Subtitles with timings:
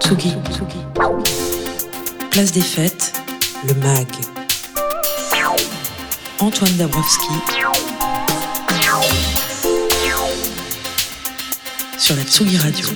[0.00, 0.32] Tsugi.
[2.30, 3.12] Place des fêtes,
[3.66, 4.06] le MAG.
[6.38, 7.28] Antoine Dabrowski.
[11.98, 12.86] Sur la Tsugi Radio.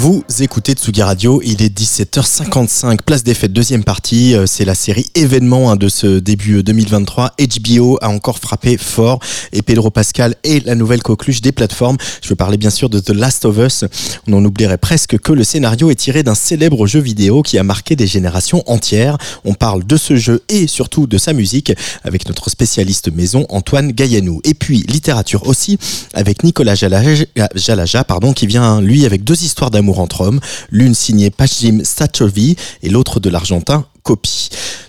[0.00, 4.36] Vous écoutez Tsugi Radio, il est 17h55, place des fêtes, deuxième partie.
[4.36, 7.32] Euh, c'est la série événement hein, de ce début 2023.
[7.40, 9.18] Euh, HBO a encore frappé fort
[9.52, 11.96] et Pedro Pascal est la nouvelle coqueluche des plateformes.
[12.22, 13.86] Je veux parler bien sûr de The Last of Us.
[14.28, 17.64] On en oublierait presque que le scénario est tiré d'un célèbre jeu vidéo qui a
[17.64, 19.18] marqué des générations entières.
[19.44, 21.72] On parle de ce jeu et surtout de sa musique
[22.04, 24.42] avec notre spécialiste maison Antoine Gaillanou.
[24.44, 25.76] Et puis littérature aussi
[26.14, 31.30] avec Nicolas Jalaja, pardon, qui vient lui avec deux histoires d'amour entre hommes, l'une signée
[31.30, 33.86] Pachim Sachovi et l'autre de l'Argentin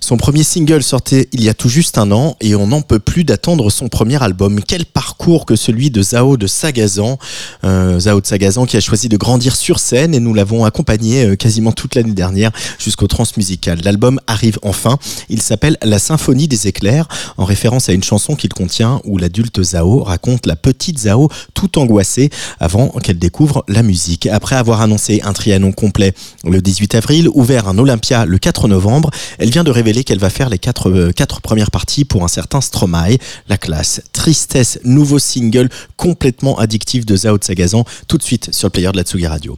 [0.10, 2.98] Son premier single sortait il y a tout juste un an et on n'en peut
[2.98, 4.60] plus d'attendre son premier album.
[4.68, 7.20] Quel parcours que celui de Zao de Sagazan,
[7.64, 11.26] euh, Zao de Sagazan qui a choisi de grandir sur scène et nous l'avons accompagné
[11.26, 13.82] euh, quasiment toute l'année dernière jusqu'au transmusical.
[13.84, 14.98] L'album arrive enfin.
[15.30, 19.62] Il s'appelle La Symphonie des éclairs en référence à une chanson qu'il contient où l'adulte
[19.62, 24.26] Zao raconte la petite Zao tout angoissée avant qu'elle découvre la musique.
[24.26, 29.09] Après avoir annoncé un trianon complet le 18 avril, ouvert un Olympia le 4 novembre,
[29.38, 32.28] elle vient de révéler qu'elle va faire les quatre, euh, quatre premières parties pour un
[32.28, 34.02] certain Stromae, la classe.
[34.14, 38.98] Tristesse, nouveau single complètement addictif de Zao Sagazan, tout de suite sur le player de
[38.98, 39.58] la Tsugi Radio.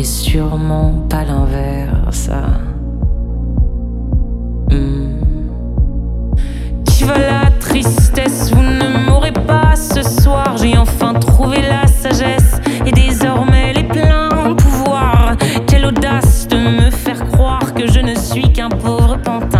[0.00, 2.30] et sûrement pas l'inverse.
[4.70, 5.20] Hmm.
[6.86, 8.50] Qui va la tristesse?
[8.50, 10.56] Vous ne m'aurez pas ce soir.
[10.56, 15.36] J'ai enfin trouvé la sagesse et désormais les pleins pouvoirs.
[15.66, 19.59] Quelle audace de me faire croire que je ne suis qu'un pauvre pantin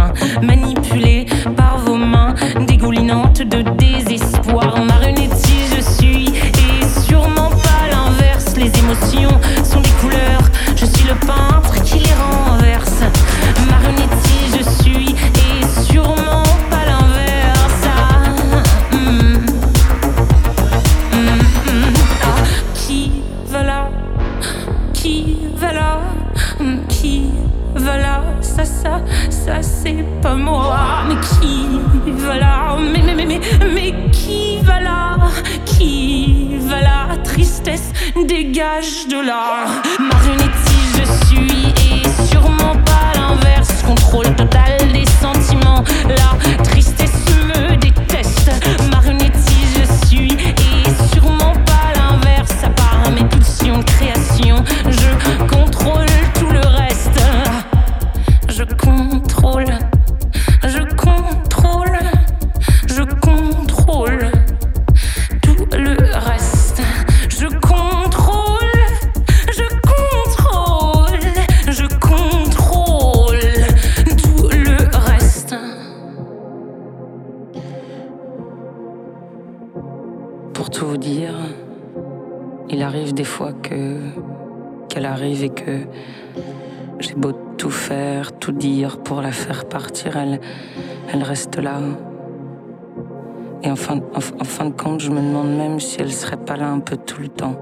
[93.63, 94.21] Et en fin, en,
[94.65, 97.29] de compte, je me demande même si elle serait pas là un peu tout le
[97.29, 97.57] temps.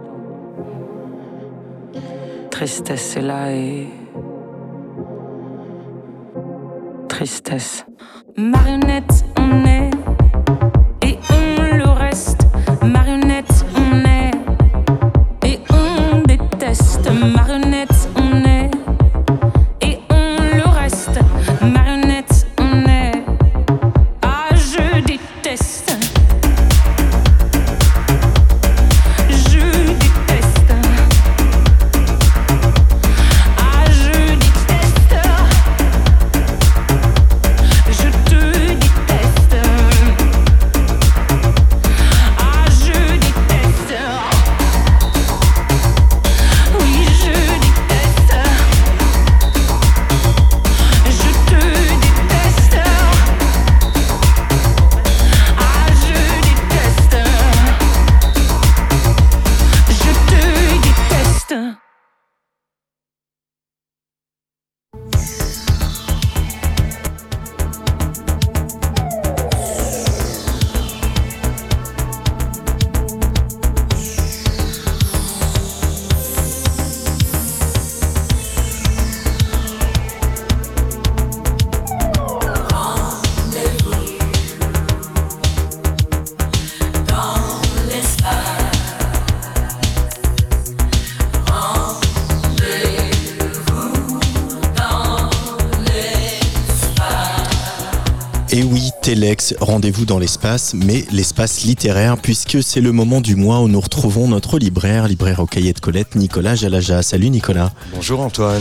[2.50, 3.88] Tristesse est là et.
[7.08, 7.84] Tristesse.
[8.36, 9.90] Marionnette, on est.
[99.78, 104.26] rendez-vous dans l'espace, mais l'espace littéraire, puisque c'est le moment du mois où nous retrouvons
[104.26, 107.04] notre libraire, libraire au cahier de Colette, Nicolas Jalaja.
[107.04, 107.70] Salut Nicolas.
[107.94, 108.60] Bonjour Antoine.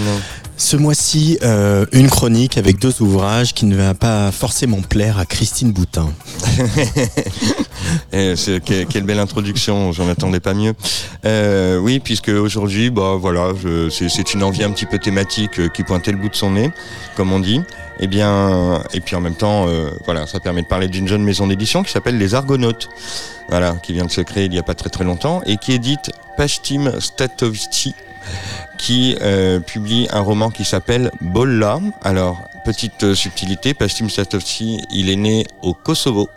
[0.60, 5.26] Ce mois-ci, euh, une chronique avec deux ouvrages qui ne va pas forcément plaire à
[5.26, 6.12] Christine Boutin.
[8.12, 8.34] Eh,
[8.90, 10.74] quelle belle introduction, j'en attendais pas mieux.
[11.26, 13.52] Euh, oui, puisque aujourd'hui, bah voilà,
[13.90, 16.72] c'est une envie un petit peu thématique euh, qui pointait le bout de son nez,
[17.16, 17.58] comme on dit.
[18.00, 19.68] Et eh bien, et puis en même temps,
[20.06, 22.90] voilà, ça permet de parler d'une jeune maison d'édition qui s'appelle Les Argonautes,
[23.50, 25.72] voilà, qui vient de se créer il n'y a pas très très longtemps et qui
[25.72, 27.96] édite Pashtim Statovici
[28.78, 31.80] qui euh, publie un roman qui s'appelle Bolla.
[32.04, 36.30] Alors, petite euh, subtilité, Pastim Satovci, il est né au Kosovo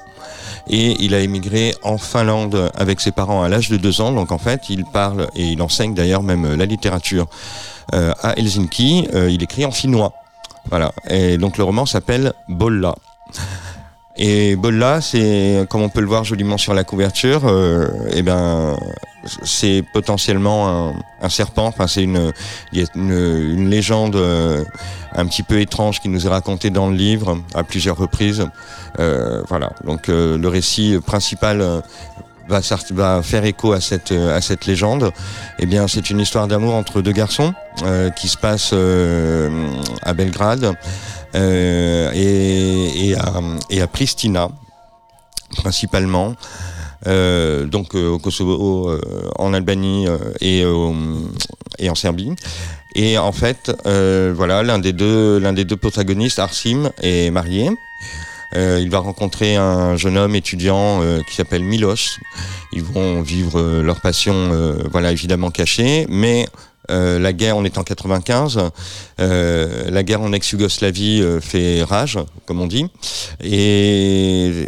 [0.69, 4.13] et il a émigré en Finlande avec ses parents à l'âge de deux ans.
[4.13, 7.29] Donc en fait, il parle et il enseigne d'ailleurs même la littérature
[7.95, 9.09] euh, à Helsinki.
[9.13, 10.13] il écrit en finnois.
[10.69, 10.93] Voilà.
[11.09, 12.95] Et donc le roman s'appelle Bolla.
[14.17, 18.77] Et Bolla, c'est comme on peut le voir joliment sur la couverture, euh, eh ben
[19.45, 21.67] c'est potentiellement un, serpent.
[21.67, 22.33] Enfin, c'est une,
[22.73, 24.65] y a une, légende euh,
[25.15, 28.47] un petit peu étrange qui nous est racontée dans le livre à plusieurs reprises.
[28.99, 29.73] Euh, voilà.
[29.85, 31.83] Donc le récit principal
[32.49, 32.61] va,
[32.91, 35.13] va, faire écho à cette, à cette légende.
[35.59, 37.55] Eh bien, c'est une histoire d'amour entre deux garçons
[38.17, 38.75] qui se passe
[40.03, 40.75] à Belgrade.
[41.35, 43.41] Euh, et, et, à,
[43.71, 44.49] et, à, Pristina
[45.57, 46.35] principalement.
[47.07, 48.91] Euh, donc euh, au Kosovo,
[49.39, 50.07] en Albanie
[50.41, 50.65] et,
[51.79, 52.33] et en Serbie.
[52.97, 57.71] Et en fait, voilà, l'un des deux, l'un des deux protagonistes, Arsim, est marié.
[58.55, 62.19] Il va rencontrer un jeune homme étudiant qui s'appelle Milos.
[62.73, 64.51] Ils vont vivre leur passion,
[64.91, 66.47] voilà, évidemment cachée, mais
[66.91, 68.71] euh, la guerre, on est en 95,
[69.21, 72.87] euh, la guerre en ex-Yougoslavie euh, fait rage, comme on dit,
[73.43, 74.67] et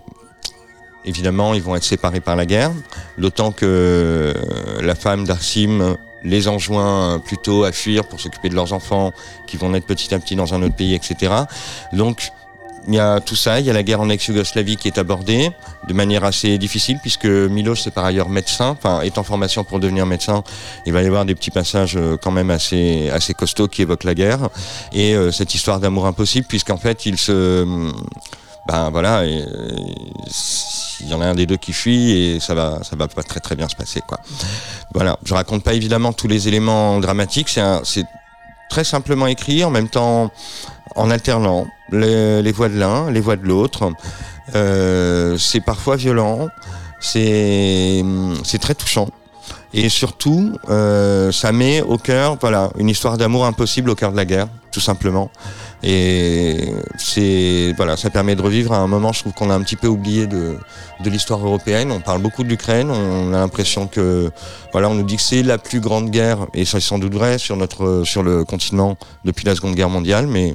[1.05, 2.70] évidemment, ils vont être séparés par la guerre,
[3.19, 4.34] d'autant que
[4.81, 9.11] la femme d'Arsim les enjoint plutôt à fuir pour s'occuper de leurs enfants
[9.49, 11.32] qui vont naître petit à petit dans un autre pays, etc.
[11.93, 12.31] Donc,
[12.88, 15.50] il y a tout ça, il y a la guerre en ex-Yougoslavie qui est abordée
[15.87, 19.81] de manière assez difficile puisque Milos c'est par ailleurs médecin, enfin est en formation pour
[19.81, 20.43] devenir médecin.
[20.87, 24.05] Il va y avoir des petits passages euh, quand même assez assez costauds qui évoquent
[24.05, 24.49] la guerre
[24.93, 27.64] et euh, cette histoire d'amour impossible puisqu'en fait il se
[28.69, 32.94] ben voilà, il y en a un des deux qui fuit et ça va ça
[32.96, 34.19] va pas très très bien se passer quoi.
[34.94, 38.05] Voilà, je raconte pas évidemment tous les éléments dramatiques, c'est
[38.70, 40.31] très simplement écrit en même temps
[40.97, 43.93] en alternant les, voix de l'un, les voix de l'autre.
[44.55, 46.49] Euh, c'est parfois violent,
[47.00, 48.05] c'est
[48.61, 49.09] très touchant.
[49.75, 54.17] Et surtout, euh, ça met au cœur, voilà, une histoire d'amour impossible au cœur de
[54.17, 55.31] la guerre, tout simplement.
[55.82, 59.63] Et c'est, voilà, ça permet de revivre à un moment, je trouve qu'on a un
[59.63, 60.58] petit peu oublié de,
[61.03, 61.91] de l'histoire européenne.
[61.91, 64.31] On parle beaucoup de l'Ukraine, on a l'impression que,
[64.72, 67.15] voilà, on nous dit que c'est la plus grande guerre, et ça c'est sans doute
[67.15, 70.55] vrai sur notre, sur le continent depuis la Seconde Guerre mondiale, mais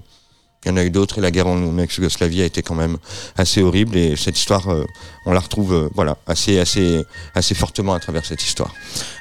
[0.67, 2.97] il y en a eu d'autres et la guerre en ex-Yougoslavie a été quand même
[3.38, 4.83] assez horrible et cette histoire, euh,
[5.25, 7.05] on la retrouve euh, voilà assez assez
[7.36, 8.74] assez fortement à travers cette histoire.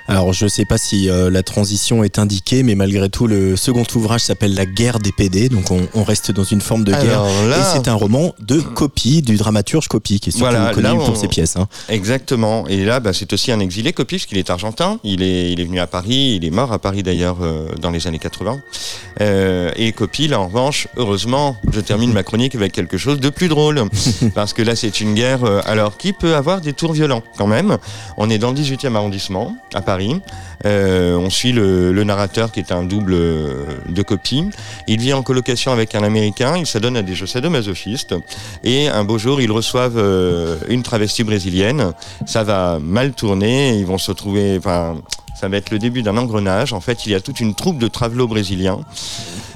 [0.09, 3.57] Alors je ne sais pas si euh, la transition est indiquée, mais malgré tout le
[3.57, 7.25] second ouvrage s'appelle La guerre des PD, donc on, reste dans une forme de guerre.
[7.25, 11.27] Et c'est un roman de copie du dramaturge Copie, qui est surtout connu pour ses
[11.27, 11.57] pièces.
[11.57, 11.67] Hein.
[11.89, 12.69] Exactement.
[12.69, 15.01] Et là, bah, c'est aussi un exilé Copie, parce qu'il est argentin.
[15.03, 17.39] Il est il est venu à Paris, il est mort à Paris d'ailleurs
[17.81, 18.61] dans les années 80.
[19.21, 23.49] et Copie, là en revanche, heureusement, je termine ma chronique avec quelque chose de plus
[23.49, 23.83] drôle,
[24.35, 25.45] parce que là c'est une guerre.
[25.67, 27.79] alors qui peut avoir des tours violents quand même.
[28.17, 29.96] On est dans le 18e arrondissement, à Paris.
[30.65, 34.49] Euh, on suit le, narrateur qui est un double euh, de copie.
[34.87, 38.15] Il vit en colocation avec un Américain, il s'adonne à des jeux sadomasochistes.
[38.63, 41.93] Et un beau jour, ils reçoivent euh, une travestie brésilienne.
[42.27, 44.57] Ça va mal tourner, ils vont se retrouver...
[44.59, 44.97] Enfin,
[45.39, 46.73] ça va être le début d'un engrenage.
[46.73, 48.81] En fait, il y a toute une troupe de travelots brésiliens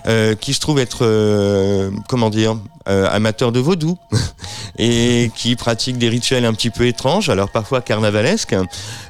[0.07, 2.57] euh, qui se trouve être, euh, comment dire,
[2.89, 3.99] euh, amateurs de vaudou
[4.79, 8.57] et qui pratiquent des rituels un petit peu étranges, alors parfois carnavalesques,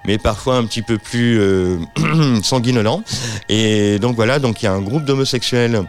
[0.07, 1.41] mais parfois un petit peu plus
[2.43, 3.03] sanguinolents.
[3.49, 5.85] Et donc voilà, donc il y a un groupe d'homosexuels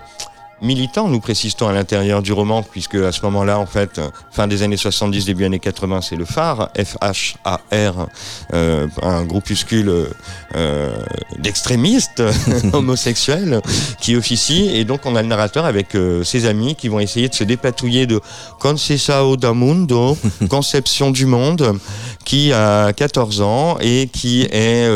[0.62, 4.00] militant, nous précisons à l'intérieur du roman, puisque à ce moment-là, en fait,
[4.32, 8.08] fin des années 70, début années 80, c'est le phare, F-H-A-R,
[8.54, 10.08] euh, un groupuscule
[10.56, 10.96] euh,
[11.40, 12.24] d'extrémistes
[12.74, 13.62] homosexuels
[14.00, 17.30] qui officie, et donc on a le narrateur avec euh, ses amis qui vont essayer
[17.30, 18.20] de se dépatouiller de
[18.60, 20.18] Conceição da Mundo,
[20.50, 21.78] Conception du Monde,
[22.24, 24.90] qui a 14 ans et qui est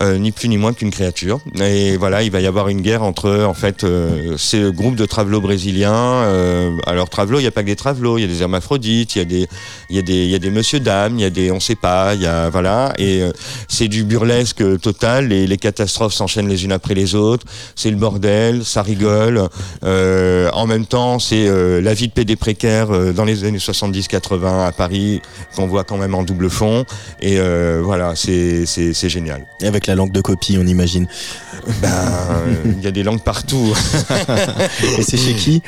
[0.00, 1.40] ni plus ni moins qu'une créature.
[1.60, 5.06] Et voilà, il va y avoir une guerre entre en fait euh, ces groupes de
[5.06, 5.92] travelots brésiliens.
[5.92, 9.16] Euh, alors travelots, il n'y a pas que des travelots, il y a des hermaphrodites,
[9.16, 9.48] il y a des,
[9.90, 11.60] il y a des, il y a des monsieur dames, il y a des, on
[11.60, 12.92] sait pas, il y a voilà.
[12.98, 13.32] Et euh,
[13.68, 15.28] c'est du burlesque total.
[15.28, 17.46] Les, les catastrophes s'enchaînent les unes après les autres.
[17.74, 19.48] C'est le bordel, ça rigole.
[19.82, 21.48] En même temps, c'est
[21.80, 25.20] la vie de PD précaire dans les années 70-80 à Paris
[25.54, 26.84] qu'on voit quand même en double fond.
[27.20, 27.38] Et
[27.82, 29.46] voilà, c'est c'est c'est génial.
[29.60, 31.06] Et avec la langue de copie, on imagine.
[31.80, 31.90] Ben,
[32.64, 33.74] il y a des langues partout.
[34.98, 35.62] Et c'est chez qui?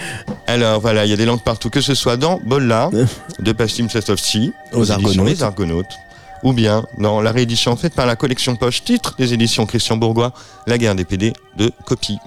[0.47, 2.91] Alors voilà, il y a des langues partout, que ce soit dans Bolla
[3.39, 5.27] de Pastim Sestovci, Aux Argonautes.
[5.27, 5.99] Les Argonautes,
[6.43, 10.33] ou bien dans la réédition faite par la collection poche titre des éditions Christian Bourgois,
[10.67, 12.19] La guerre des PD de copie.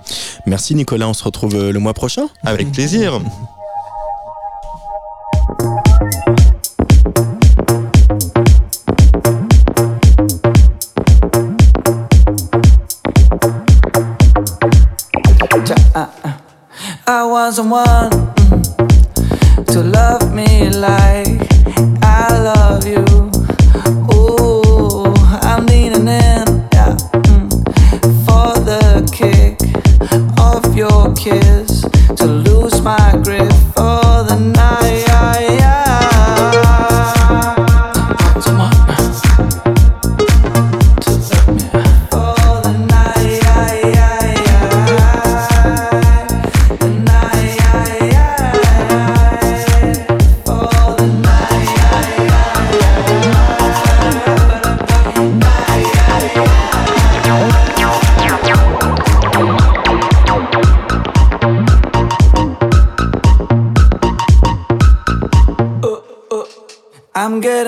[0.46, 2.28] Merci Nicolas, on se retrouve euh, le mois prochain.
[2.44, 3.20] Avec plaisir.
[17.52, 21.33] someone mm, to love me like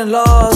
[0.05, 0.54] lost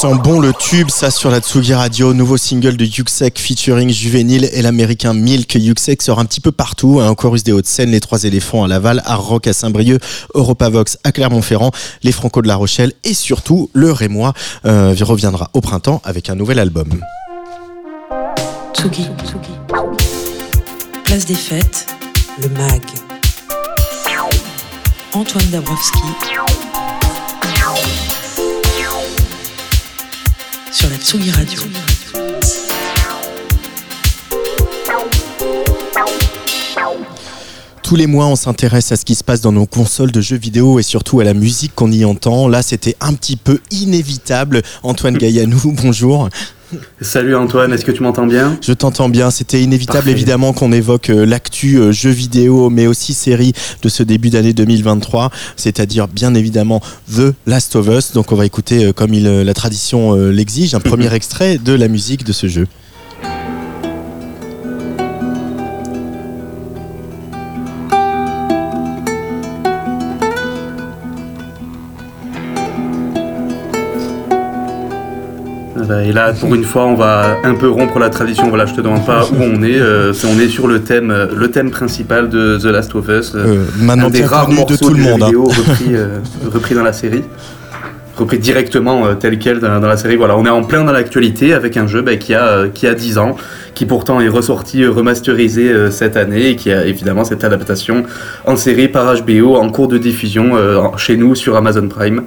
[0.00, 2.14] sent bon le tube, ça sur la Tsugi Radio.
[2.14, 5.54] Nouveau single de Yuxek featuring Juvénile et l'américain Milk.
[5.54, 7.00] Yuxek sort un petit peu partout.
[7.00, 10.00] Un chorus des Hauts-de-Seine, les Trois éléphants à Laval, Art Rock à Saint-Brieuc,
[10.32, 11.70] Europavox à Clermont-Ferrand,
[12.02, 14.32] les Franco de La Rochelle et surtout le Rémois
[14.64, 16.88] euh, reviendra au printemps avec un nouvel album.
[18.72, 19.06] Tsugi.
[21.04, 21.88] Place des fêtes,
[22.40, 22.80] le MAG.
[25.12, 25.98] Antoine Dabrowski.
[30.72, 31.60] Sur la Tsugi Radio.
[37.90, 40.36] Tous les mois, on s'intéresse à ce qui se passe dans nos consoles de jeux
[40.36, 42.46] vidéo et surtout à la musique qu'on y entend.
[42.46, 44.62] Là, c'était un petit peu inévitable.
[44.84, 46.28] Antoine Gaillanou, bonjour.
[47.00, 48.56] Salut Antoine, est-ce que tu m'entends bien?
[48.62, 49.32] Je t'entends bien.
[49.32, 50.12] C'était inévitable Parfait.
[50.12, 54.52] évidemment qu'on évoque euh, l'actu euh, jeux vidéo, mais aussi série de ce début d'année
[54.52, 56.80] 2023, c'est-à-dire bien évidemment
[57.12, 58.12] The Last of Us.
[58.12, 61.88] Donc on va écouter, euh, comme il, la tradition l'exige, un premier extrait de la
[61.88, 62.68] musique de ce jeu.
[76.04, 78.48] Et là, pour une fois, on va un peu rompre la tradition.
[78.48, 79.78] Voilà, je te demande pas où on est.
[79.80, 83.34] euh, on est sur le thème, euh, le thème principal de The Last of Us.
[83.34, 85.22] euh, Euh, maintenant un des rares morceaux de tout le monde.
[85.22, 85.30] hein.
[85.44, 86.18] repris, euh,
[86.52, 87.22] repris dans la série.
[88.16, 90.16] Repris directement euh, tel quel dans, dans la série.
[90.16, 92.86] Voilà, on est en plein dans l'actualité avec un jeu bah, qui, a, euh, qui
[92.86, 93.36] a 10 ans,
[93.74, 98.02] qui pourtant est ressorti euh, remasterisé euh, cette année et qui a évidemment cette adaptation
[98.46, 102.22] en série par HBO en cours de diffusion euh, chez nous sur Amazon Prime.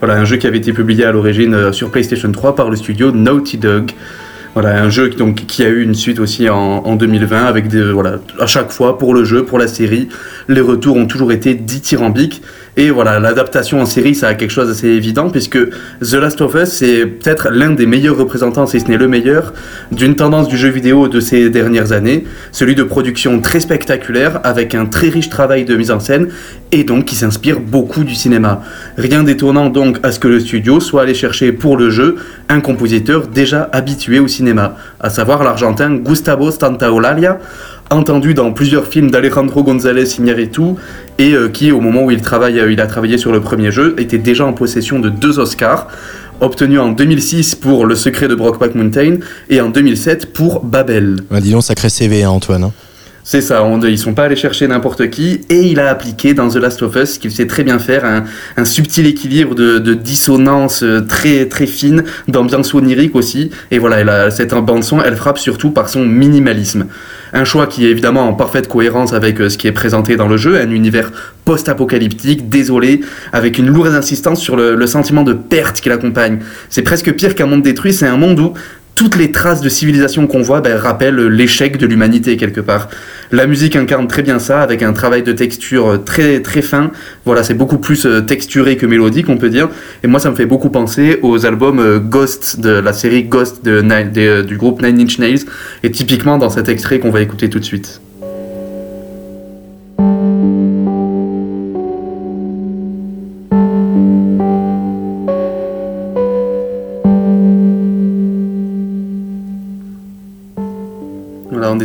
[0.00, 2.76] Voilà, un jeu qui avait été publié à l'origine euh, sur PlayStation 3 par le
[2.76, 3.92] studio Naughty Dog.
[4.52, 8.46] Voilà, un jeu qui, a eu une suite aussi en, en 2020 avec voilà, à
[8.46, 10.08] chaque fois pour le jeu, pour la série,
[10.48, 12.42] les retours ont toujours été dithyrambiques.
[12.76, 15.58] Et voilà, l'adaptation en série, ça a quelque chose d'assez évident puisque
[16.00, 19.54] The Last of Us, c'est peut-être l'un des meilleurs représentants, si ce n'est le meilleur,
[19.92, 24.74] d'une tendance du jeu vidéo de ces dernières années, celui de production très spectaculaire avec
[24.74, 26.28] un très riche travail de mise en scène
[26.70, 28.62] et donc qui s'inspire beaucoup du cinéma.
[28.98, 32.16] Rien d'étonnant donc à ce que le studio soit allé chercher pour le jeu
[32.48, 37.38] un compositeur déjà habitué au cinéma, à savoir l'argentin Gustavo Santaolalla,
[37.90, 40.62] entendu dans plusieurs films d'Alejandro González Iñárritu
[41.18, 43.70] et euh, qui au moment où il travaille euh, il a travaillé sur le premier
[43.70, 45.88] jeu était déjà en possession de deux Oscars
[46.40, 49.18] obtenus en 2006 pour Le secret de Brokeback Mountain
[49.48, 51.20] et en 2007 pour Babel.
[51.30, 52.64] Bah, dis donc, sacré CV, hein, Antoine.
[52.64, 52.72] hein.
[53.28, 56.48] C'est ça, on, ils sont pas allés chercher n'importe qui, et il a appliqué dans
[56.48, 58.04] The Last of Us, qu'il sait très bien faire,
[58.56, 64.10] un, subtil équilibre de, dissonance euh, très très fine, d'ambiance onirique aussi, et voilà, elle
[64.10, 66.86] a, cette bande son, elle frappe surtout par son minimalisme.
[67.32, 70.28] Un choix qui est évidemment en parfaite cohérence avec euh, ce qui est présenté dans
[70.28, 71.10] le jeu, un univers
[71.44, 73.00] post-apocalyptique, désolé,
[73.32, 76.38] avec une lourde insistance sur le, le sentiment de perte qui l'accompagne.
[76.70, 78.54] C'est presque pire qu'un monde détruit, c'est un monde où
[78.96, 82.88] toutes les traces de civilisation qu'on voit ben, rappellent l'échec de l'humanité quelque part.
[83.30, 86.90] La musique incarne très bien ça, avec un travail de texture euh, très très fin.
[87.26, 89.68] Voilà, c'est beaucoup plus euh, texturé que mélodique, on peut dire.
[90.02, 93.62] Et moi, ça me fait beaucoup penser aux albums euh, Ghost de la série Ghost
[93.64, 95.44] du groupe Nine Inch Nails,
[95.82, 98.00] et typiquement dans cet extrait qu'on va écouter tout de suite.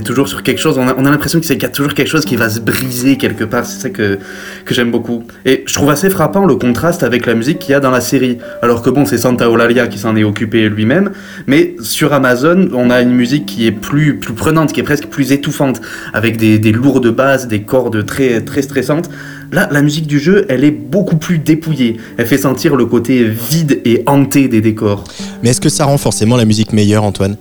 [0.02, 1.70] Est toujours sur quelque chose, on a, on a l'impression que c'est- qu'il y a
[1.70, 4.20] toujours quelque chose qui va se briser quelque part, c'est ça que,
[4.66, 5.24] que j'aime beaucoup.
[5.46, 8.02] Et je trouve assez frappant le contraste avec la musique qu'il y a dans la
[8.02, 8.38] série.
[8.62, 11.12] Alors que bon, c'est Santa Eulalia qui s'en est occupé lui-même,
[11.48, 15.08] mais sur Amazon, on a une musique qui est plus, plus prenante, qui est presque
[15.08, 15.82] plus étouffante,
[16.14, 19.10] avec des, des lourdes basses, des cordes très, très stressantes.
[19.52, 21.98] Là, la musique du jeu, elle est beaucoup plus dépouillée.
[22.18, 25.04] Elle fait sentir le côté vide et hanté des décors.
[25.44, 27.36] Mais est-ce que ça rend forcément la musique meilleure, Antoine?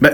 [0.00, 0.12] Ben,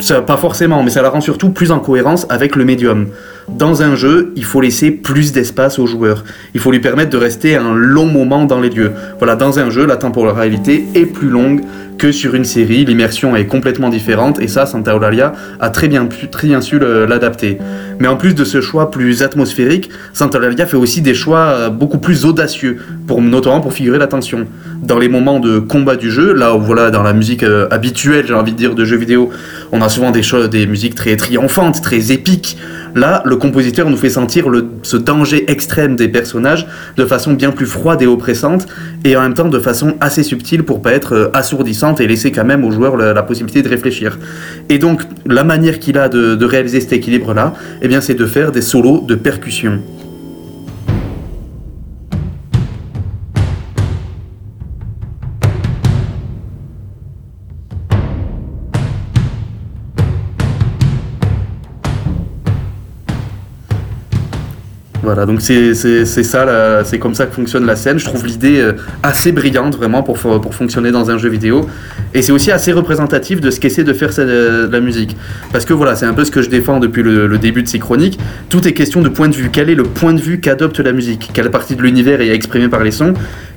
[0.00, 3.08] ça, pas forcément, mais ça la rend surtout plus en cohérence avec le médium.
[3.48, 6.24] Dans un jeu, il faut laisser plus d'espace au joueur.
[6.54, 8.92] Il faut lui permettre de rester un long moment dans les lieux.
[9.18, 11.60] Voilà, dans un jeu, la temporalité est plus longue
[11.98, 12.84] que sur une série.
[12.86, 17.04] L'immersion est complètement différente et ça, Santa Eulalia a très bien, très bien su le-
[17.04, 17.58] l'adapter.
[18.00, 21.68] Mais en plus de ce choix plus atmosphérique, Santa Eulalia fait aussi des choix euh,
[21.68, 22.78] beaucoup plus audacieux,
[23.20, 24.46] notamment pour figurer l'attention.
[24.82, 28.24] Dans les moments de combat du jeu, là où voilà, dans la musique euh, habituelle,
[28.26, 29.30] j'ai envie de dire, de jeux vidéo,
[29.74, 32.56] on a souvent des choses, des musiques très triomphantes, très épiques.
[32.94, 34.46] Là, le compositeur nous fait sentir
[34.82, 38.68] ce danger extrême des personnages de façon bien plus froide et oppressante,
[39.04, 42.30] et en même temps de façon assez subtile pour pas être euh, assourdissante et laisser
[42.30, 44.16] quand même au joueur la, la possibilité de réfléchir.
[44.68, 48.26] Et donc, la manière qu'il a de, de réaliser cet équilibre-là, eh bien, c'est de
[48.26, 49.80] faire des solos de percussion.
[65.04, 67.98] Voilà, donc c'est ça, c'est comme ça que fonctionne la scène.
[67.98, 71.68] Je trouve l'idée euh, assez brillante vraiment pour, fo- pour fonctionner dans un jeu vidéo.
[72.14, 75.14] Et c'est aussi assez représentatif de ce qu'essaie de faire euh, la musique.
[75.52, 77.78] Parce que voilà, c'est un peu ce que je défends depuis le début de ces
[77.78, 78.18] chroniques.
[78.48, 79.50] Tout est question de point de vue.
[79.52, 81.30] Quel est le point de vue qu'adopte la musique?
[81.34, 83.12] Quelle partie de l'univers est exprimée par les sons?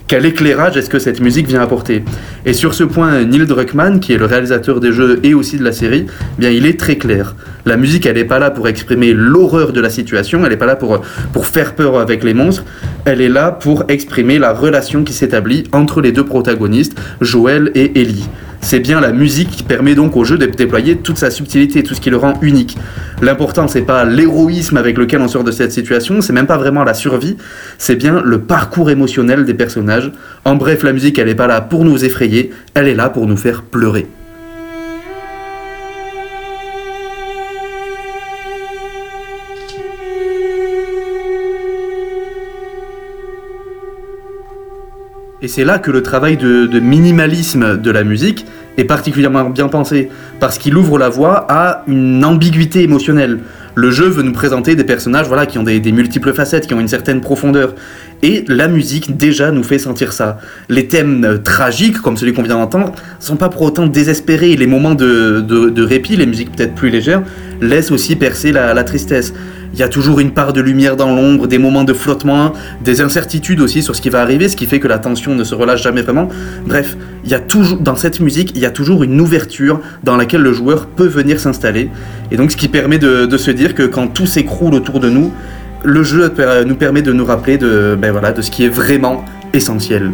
[0.07, 2.03] Quel éclairage est-ce que cette musique vient apporter
[2.45, 5.65] Et sur ce point, Neil Druckmann, qui est le réalisateur des jeux et aussi de
[5.65, 7.35] la série, eh bien il est très clair.
[7.65, 10.65] La musique, elle n'est pas là pour exprimer l'horreur de la situation, elle n'est pas
[10.65, 11.01] là pour,
[11.33, 12.63] pour faire peur avec les monstres,
[13.03, 17.99] elle est là pour exprimer la relation qui s'établit entre les deux protagonistes, Joël et
[17.99, 18.29] Ellie.
[18.61, 21.93] C'est bien la musique qui permet donc au jeu de déployer toute sa subtilité, tout
[21.93, 22.77] ce qui le rend unique.
[23.21, 26.83] L'important, c'est pas l'héroïsme avec lequel on sort de cette situation, c'est même pas vraiment
[26.83, 27.37] la survie,
[27.77, 30.11] c'est bien le parcours émotionnel des personnages.
[30.43, 33.27] En bref, la musique, elle est pas là pour nous effrayer, elle est là pour
[33.27, 34.07] nous faire pleurer.
[45.41, 48.45] Et c'est là que le travail de, minimalisme de la musique
[48.77, 53.39] est particulièrement bien pensé, parce qu'il ouvre la voie à une ambiguïté émotionnelle.
[53.75, 56.79] Le jeu veut nous présenter des personnages voilà, qui ont des, multiples facettes, qui ont
[56.79, 57.75] une certaine profondeur.
[58.23, 60.39] Et la musique déjà nous fait sentir ça.
[60.69, 64.55] Les thèmes euh, tragiques, comme celui qu'on vient d'entendre, sont pas pour autant désespérés.
[64.55, 67.21] Les moments de- de répit, les musiques peut-être plus légères,
[67.61, 69.33] laissent aussi percer la, tristesse.
[69.73, 73.01] Il y a toujours une part de lumière dans l'ombre, des moments de flottement, des
[73.01, 75.55] incertitudes aussi sur ce qui va arriver, ce qui fait que la tension ne se
[75.55, 76.29] relâche jamais vraiment.
[76.65, 80.15] Bref, il y a toujours dans cette musique, il y a toujours une ouverture dans
[80.15, 81.89] laquelle le joueur peut venir s'installer.
[82.31, 85.31] Et donc ce qui permet de, se dire que quand tout s'écroule autour de nous,
[85.83, 88.69] le jeu per- nous permet de nous rappeler de, ben voilà, de ce qui est
[88.69, 90.11] vraiment essentiel.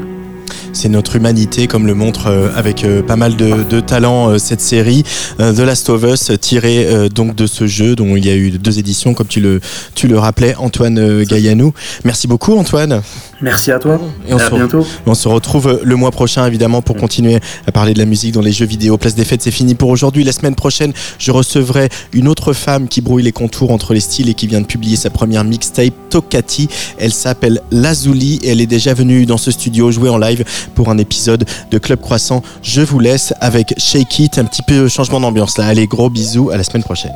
[0.76, 4.38] C'est notre humanité, comme le montre euh, avec euh, pas mal de, de talent euh,
[4.40, 5.04] cette série
[5.40, 8.36] euh, The Last of Us, tirée euh, donc de ce jeu dont il y a
[8.36, 9.62] eu deux éditions, comme tu le,
[9.94, 11.74] tu le rappelais, Antoine Gaillanou.
[12.04, 13.02] Merci beaucoup, Antoine.
[13.40, 14.00] Merci à toi.
[14.28, 14.86] Et on à se- bientôt.
[15.06, 18.42] On se retrouve le mois prochain, évidemment, pour continuer à parler de la musique dans
[18.42, 18.98] les jeux vidéo.
[18.98, 20.24] Place des fêtes, c'est fini pour aujourd'hui.
[20.24, 24.28] La semaine prochaine, je recevrai une autre femme qui brouille les contours entre les styles
[24.30, 26.68] et qui vient de publier sa première mixtape, Tokati.
[26.98, 30.44] Elle s'appelle Lazuli et elle est déjà venue dans ce studio jouer en live
[30.76, 32.41] pour un épisode de Club Croissant.
[32.62, 35.67] Je vous laisse avec Shake It, un petit peu changement d'ambiance là.
[35.67, 37.15] Allez, gros bisous, à la semaine prochaine.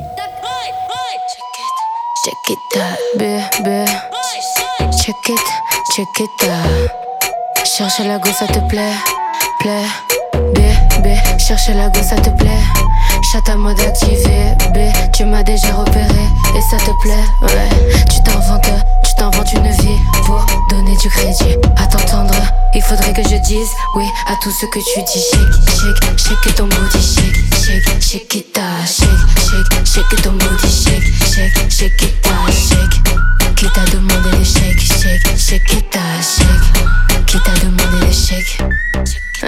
[13.30, 14.78] Chat à mode activé, B.
[15.12, 16.22] Tu m'as déjà repéré
[16.56, 17.12] et ça te plaît,
[17.42, 18.04] ouais.
[18.10, 18.70] Tu t'inventes,
[19.04, 22.34] tu t'inventes une vie pour donner du crédit à t'entendre.
[22.74, 25.20] Il faudrait que je dise oui à tout ce que tu dis.
[25.20, 29.06] Shake, shake, shake ton booty, shake, shake, shake it out, shake,
[29.44, 33.56] shake, shake ton booty, shake, shake, shake it out, shake.
[33.56, 37.26] Qui t'a demandé les shake, shake, shake it out, shake.
[37.26, 38.62] Qui t'a demandé les shake?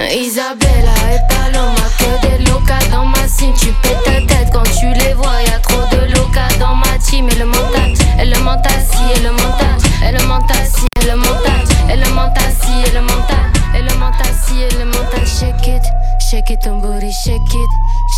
[0.08, 3.52] Isabella et Paloma, que des locas dans ma cime.
[3.54, 5.40] Tu pètes ta tête quand tu les vois.
[5.46, 7.28] Y'a trop de locas dans ma team.
[7.28, 11.04] Et le mental, et le mental, si, et le mental, et le mental, si, et
[11.04, 12.72] le mental, et le mental, si,
[14.62, 15.26] et le mental.
[15.26, 15.82] Shake it,
[16.20, 17.70] shake it ton booty, shake it,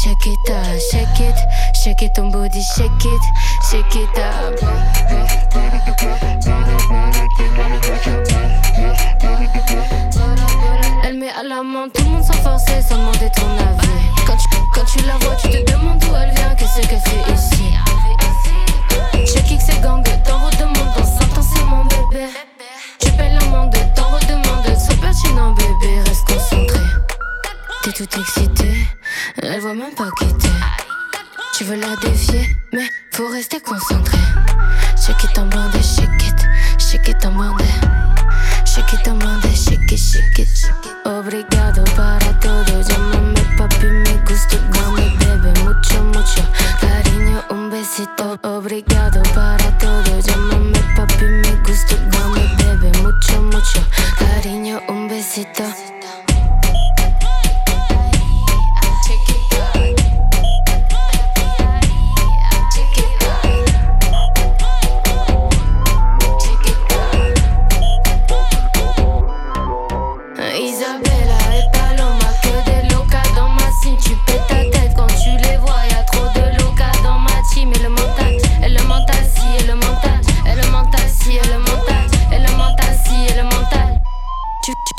[0.02, 1.36] shake it out, shake it,
[1.74, 3.22] shake it ton booty, shake it,
[3.70, 4.58] shake it out.
[11.34, 13.88] À la main tout le monde sans forcer, sans demander ton avis.
[14.26, 17.32] Quand tu, quand tu la vois, tu te demandes d'où elle vient, qu'est-ce qu'elle fait
[17.32, 17.72] ici?
[19.14, 22.26] Je kick ses gangs, t'en redemandes, dans 100 ans c'est mon bébé.
[22.98, 26.80] Tu payes l'amende, t'en redemandes, sois pertinent bébé, reste concentré.
[27.82, 28.86] T'es tout excité,
[29.42, 30.48] elle voit même pas quitter.
[31.56, 34.18] Tu veux la défier, mais faut rester concentré.
[34.96, 36.46] Shake it en bandé, shake it,
[36.78, 37.64] shake it en bandé.
[38.72, 40.48] Shake it bandé, shake it, shake it.
[41.04, 46.42] Obrigado para todo, llámame papi, me gusta dame bebé, mucho, mucho
[46.80, 48.38] cariño, un besito.
[48.42, 53.80] Obrigado para todo, llámame papi, me gusta dame bebé, mucho, mucho
[54.18, 55.64] cariño, un besito.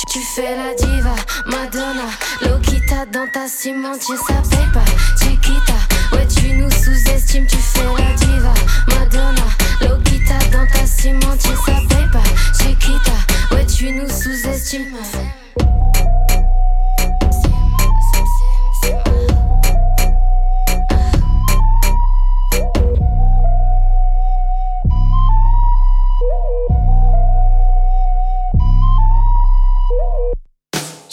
[0.10, 1.16] Tu fais la diva,
[1.48, 2.08] Madonna,
[2.42, 4.86] Lokita dans ta cimentière, ça paye pas.
[5.18, 5.74] Chiquita,
[6.12, 7.48] ouais, tu nous sous-estimes.
[7.48, 8.54] Tu fais la diva,
[8.90, 9.42] Madonna,
[9.82, 12.24] Lokita dans ta cimentière, ça paye pas.
[12.58, 13.12] Chiquita,
[13.56, 14.96] ouais, tu nous sous-estimes.